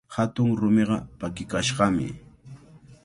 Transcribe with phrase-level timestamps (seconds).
[0.15, 2.09] Hatun rumiqa pakikashqami.